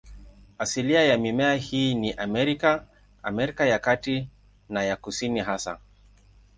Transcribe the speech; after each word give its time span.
Asilia 0.57 1.03
ya 1.03 1.17
mimea 1.17 1.55
hii 1.55 1.95
ni 1.95 2.13
Amerika, 2.13 2.87
Amerika 3.23 3.65
ya 3.65 3.79
Kati 3.79 4.29
na 4.69 4.83
ya 4.83 4.95
Kusini 4.95 5.39
hasa. 5.39 5.79